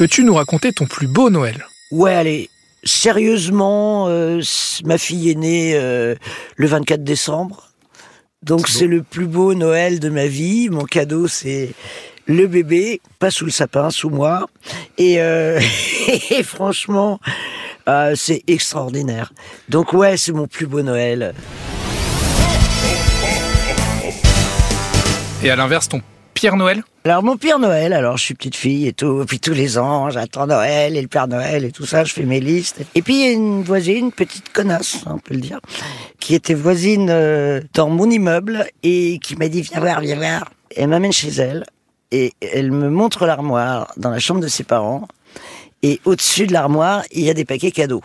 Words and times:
Peux-tu 0.00 0.24
nous 0.24 0.32
raconter 0.32 0.72
ton 0.72 0.86
plus 0.86 1.08
beau 1.08 1.28
Noël? 1.28 1.66
Ouais, 1.90 2.14
allez, 2.14 2.48
sérieusement, 2.84 4.08
euh, 4.08 4.40
ma 4.86 4.96
fille 4.96 5.28
est 5.28 5.34
née 5.34 5.74
euh, 5.74 6.14
le 6.56 6.66
24 6.66 7.04
décembre. 7.04 7.68
Donc 8.42 8.66
C'est 8.66 8.86
le 8.86 9.02
plus 9.02 9.26
beau 9.26 9.52
Noël 9.52 10.00
de 10.00 10.08
ma 10.08 10.26
vie. 10.26 10.70
Mon 10.70 10.84
cadeau, 10.84 11.28
c'est 11.28 11.74
le 12.24 12.46
bébé, 12.46 13.02
pas 13.18 13.30
sous 13.30 13.44
le 13.44 13.50
sapin, 13.50 13.90
sous 13.90 14.08
moi. 14.08 14.48
Et, 14.96 15.20
euh, 15.20 15.60
et 16.30 16.42
franchement, 16.44 17.20
c'est 18.14 18.42
extraordinaire. 18.46 19.34
Donc 19.68 19.92
ouais, 19.92 20.16
c'est 20.16 20.32
mon 20.32 20.46
plus 20.46 20.66
beau 20.66 20.80
Noël. 20.80 21.34
Et 25.42 25.50
à 25.50 25.56
l'inverse, 25.56 25.90
ton 25.90 26.00
Père 26.40 26.56
Noël 26.56 26.82
Alors 27.04 27.22
mon 27.22 27.36
Père 27.36 27.58
Noël, 27.58 27.92
alors 27.92 28.16
je 28.16 28.24
suis 28.24 28.34
petite 28.34 28.56
fille 28.56 28.86
et 28.86 28.94
tout, 28.94 29.24
puis 29.26 29.40
tous 29.40 29.52
les 29.52 29.76
ans 29.76 30.08
j'attends 30.08 30.46
Noël 30.46 30.96
et 30.96 31.02
le 31.02 31.08
Père 31.08 31.28
Noël 31.28 31.66
et 31.66 31.70
tout 31.70 31.84
ça, 31.84 32.02
je 32.04 32.14
fais 32.14 32.22
mes 32.22 32.40
listes. 32.40 32.80
Et 32.94 33.02
puis 33.02 33.14
il 33.14 33.20
y 33.20 33.28
a 33.28 33.32
une 33.32 33.62
voisine, 33.62 34.06
une 34.06 34.12
petite 34.12 34.50
connasse, 34.50 35.04
on 35.04 35.18
peut 35.18 35.34
le 35.34 35.40
dire, 35.40 35.60
qui 36.18 36.34
était 36.34 36.54
voisine 36.54 37.08
euh, 37.10 37.60
dans 37.74 37.90
mon 37.90 38.08
immeuble 38.08 38.66
et 38.82 39.18
qui 39.18 39.36
m'a 39.36 39.48
dit 39.48 39.60
viens 39.60 39.80
voir, 39.80 40.00
viens 40.00 40.16
voir. 40.16 40.50
Elle 40.74 40.88
m'amène 40.88 41.12
chez 41.12 41.28
elle 41.28 41.66
et 42.10 42.32
elle 42.40 42.72
me 42.72 42.88
montre 42.88 43.26
l'armoire 43.26 43.92
dans 43.98 44.10
la 44.10 44.18
chambre 44.18 44.40
de 44.40 44.48
ses 44.48 44.64
parents 44.64 45.08
et 45.82 46.00
au-dessus 46.06 46.46
de 46.46 46.54
l'armoire 46.54 47.02
il 47.10 47.22
y 47.22 47.28
a 47.28 47.34
des 47.34 47.44
paquets 47.44 47.70
cadeaux. 47.70 48.02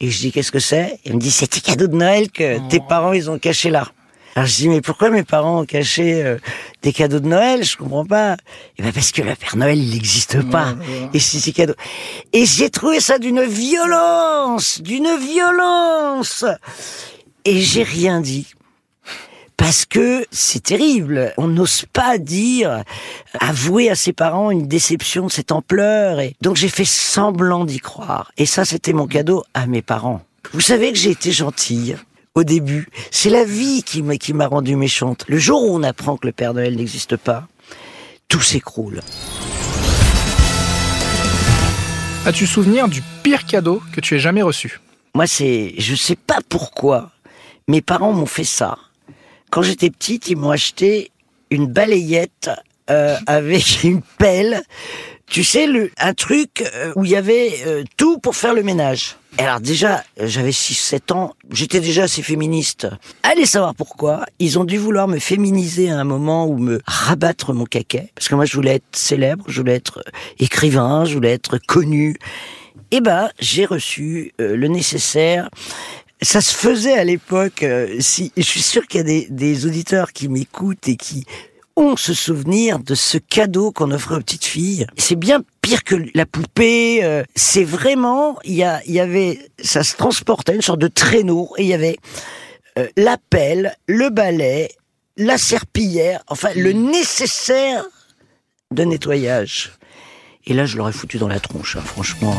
Et 0.00 0.10
je 0.10 0.18
dis 0.20 0.32
qu'est-ce 0.32 0.52
que 0.52 0.58
c'est? 0.58 0.98
Elle 1.04 1.16
me 1.16 1.20
dit 1.20 1.30
c'est 1.30 1.48
tes 1.48 1.60
cadeaux 1.60 1.86
de 1.86 1.96
Noël 1.96 2.30
que 2.30 2.66
tes 2.70 2.80
parents 2.80 3.12
ils 3.12 3.30
ont 3.30 3.38
cachés 3.38 3.68
là. 3.68 3.88
Alors 4.34 4.46
je 4.46 4.56
dis 4.56 4.68
mais 4.68 4.80
pourquoi 4.80 5.10
mes 5.10 5.22
parents 5.22 5.60
ont 5.60 5.64
caché 5.64 6.22
euh, 6.24 6.38
des 6.82 6.92
cadeaux 6.92 7.20
de 7.20 7.28
Noël? 7.28 7.62
Je 7.64 7.76
comprends 7.76 8.04
pas. 8.04 8.36
Et 8.78 8.82
ben 8.82 8.92
parce 8.92 9.12
que 9.12 9.22
le 9.22 9.34
Père 9.36 9.56
Noël 9.56 9.78
il 9.78 9.90
n'existe 9.90 10.42
pas. 10.50 10.74
Et 11.12 11.20
c'est 11.20 11.38
ces 11.38 11.52
cadeaux. 11.52 11.74
Et 12.32 12.44
j'ai 12.44 12.70
trouvé 12.70 13.00
ça 13.00 13.18
d'une 13.18 13.42
violence, 13.44 14.80
d'une 14.82 15.16
violence. 15.18 16.44
Et 17.44 17.60
j'ai 17.60 17.84
rien 17.84 18.20
dit. 18.20 18.46
Parce 19.56 19.84
que 19.84 20.26
c'est 20.32 20.64
terrible. 20.64 21.32
On 21.36 21.46
n'ose 21.46 21.84
pas 21.92 22.18
dire, 22.18 22.82
avouer 23.38 23.88
à 23.88 23.94
ses 23.94 24.12
parents 24.12 24.50
une 24.50 24.66
déception 24.66 25.26
de 25.26 25.30
cette 25.30 25.52
ampleur. 25.52 26.18
Et 26.18 26.34
donc 26.40 26.56
j'ai 26.56 26.68
fait 26.68 26.84
semblant 26.84 27.64
d'y 27.64 27.78
croire. 27.78 28.32
Et 28.36 28.46
ça, 28.46 28.64
c'était 28.64 28.92
mon 28.92 29.06
cadeau 29.06 29.44
à 29.54 29.66
mes 29.66 29.82
parents. 29.82 30.22
Vous 30.52 30.60
savez 30.60 30.92
que 30.92 30.98
j'ai 30.98 31.10
été 31.10 31.30
gentille 31.30 31.96
au 32.34 32.44
début. 32.44 32.88
C'est 33.10 33.30
la 33.30 33.44
vie 33.44 33.82
qui 33.82 34.02
m'a 34.02 34.16
qui 34.16 34.32
m'a 34.32 34.46
rendue 34.46 34.76
méchante. 34.76 35.24
Le 35.28 35.38
jour 35.38 35.62
où 35.64 35.76
on 35.76 35.82
apprend 35.82 36.16
que 36.16 36.26
le 36.26 36.32
Père 36.32 36.54
Noël 36.54 36.76
n'existe 36.76 37.16
pas, 37.16 37.46
tout 38.28 38.40
s'écroule. 38.40 39.00
As-tu 42.26 42.46
souvenir 42.46 42.88
du 42.88 43.02
pire 43.22 43.44
cadeau 43.44 43.82
que 43.92 44.00
tu 44.00 44.14
aies 44.14 44.18
jamais 44.18 44.42
reçu? 44.42 44.80
Moi, 45.14 45.26
c'est, 45.26 45.74
je 45.78 45.94
sais 45.94 46.16
pas 46.16 46.38
pourquoi, 46.48 47.10
mes 47.68 47.82
parents 47.82 48.12
m'ont 48.12 48.26
fait 48.26 48.44
ça. 48.44 48.78
Quand 49.50 49.62
j'étais 49.62 49.90
petite, 49.90 50.28
ils 50.28 50.36
m'ont 50.36 50.50
acheté 50.50 51.12
une 51.50 51.66
balayette 51.66 52.50
euh, 52.90 53.16
avec 53.26 53.84
une 53.84 54.00
pelle. 54.18 54.62
Tu 55.26 55.42
sais, 55.42 55.66
le, 55.66 55.90
un 55.98 56.14
truc 56.14 56.62
euh, 56.74 56.92
où 56.96 57.04
il 57.04 57.10
y 57.10 57.16
avait 57.16 57.52
euh, 57.66 57.82
tout 57.96 58.18
pour 58.18 58.36
faire 58.36 58.54
le 58.54 58.62
ménage. 58.62 59.16
Alors 59.38 59.60
déjà, 59.60 60.04
euh, 60.20 60.28
j'avais 60.28 60.50
6-7 60.50 61.12
ans, 61.12 61.34
j'étais 61.50 61.80
déjà 61.80 62.04
assez 62.04 62.22
féministe. 62.22 62.86
Allez 63.24 63.46
savoir 63.46 63.74
pourquoi, 63.74 64.26
ils 64.38 64.58
ont 64.60 64.64
dû 64.64 64.78
vouloir 64.78 65.08
me 65.08 65.18
féminiser 65.18 65.90
à 65.90 65.98
un 65.98 66.04
moment 66.04 66.46
ou 66.46 66.56
me 66.58 66.80
rabattre 66.86 67.52
mon 67.52 67.64
caquet. 67.64 68.12
Parce 68.14 68.28
que 68.28 68.34
moi, 68.36 68.44
je 68.44 68.54
voulais 68.54 68.76
être 68.76 68.84
célèbre, 68.92 69.44
je 69.48 69.60
voulais 69.60 69.74
être 69.74 70.04
euh, 70.06 70.10
écrivain, 70.38 71.04
je 71.04 71.14
voulais 71.14 71.32
être 71.32 71.58
connu. 71.58 72.16
Eh 72.92 73.00
ben, 73.00 73.30
j'ai 73.40 73.64
reçu 73.64 74.32
euh, 74.40 74.56
le 74.56 74.68
nécessaire. 74.68 75.48
Ça 76.22 76.40
se 76.40 76.54
faisait 76.54 76.96
à 76.96 77.02
l'époque. 77.02 77.64
euh, 77.64 77.96
si, 77.98 78.30
je 78.36 78.42
suis 78.42 78.62
sûr 78.62 78.86
qu'il 78.86 78.98
y 78.98 79.00
a 79.00 79.04
des, 79.04 79.26
des 79.30 79.66
auditeurs 79.66 80.12
qui 80.12 80.28
m'écoutent 80.28 80.86
et 80.86 80.96
qui 80.96 81.24
ont 81.76 81.96
ce 81.96 82.14
souvenir 82.14 82.78
de 82.78 82.94
ce 82.94 83.18
cadeau 83.18 83.72
qu'on 83.72 83.90
offrait 83.90 84.16
aux 84.16 84.20
petites 84.20 84.44
filles. 84.44 84.86
C'est 84.96 85.16
bien 85.16 85.42
pire 85.60 85.84
que 85.84 85.96
la 86.14 86.26
poupée. 86.26 87.04
euh, 87.04 87.22
c'est 87.34 87.64
vraiment, 87.64 88.38
il 88.44 88.54
y, 88.54 88.62
a, 88.62 88.80
il 88.86 88.92
y 88.92 89.00
avait, 89.00 89.38
ça 89.62 89.82
se 89.82 89.96
transportait 89.96 90.54
une 90.54 90.62
sorte 90.62 90.80
de 90.80 90.88
traîneau 90.88 91.50
et 91.58 91.62
il 91.62 91.68
y 91.68 91.74
avait 91.74 91.96
euh, 92.78 92.86
la 92.96 93.16
pelle, 93.30 93.74
le 93.86 94.10
balai, 94.10 94.70
la 95.16 95.38
serpillière, 95.38 96.22
enfin 96.28 96.50
le 96.56 96.72
nécessaire 96.72 97.84
de 98.70 98.84
nettoyage. 98.84 99.72
Et 100.46 100.54
là, 100.54 100.66
je 100.66 100.76
l'aurais 100.76 100.92
foutu 100.92 101.18
dans 101.18 101.28
la 101.28 101.40
tronche, 101.40 101.76
hein, 101.76 101.82
franchement. 101.84 102.36